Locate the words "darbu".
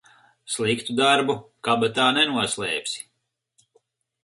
0.99-1.35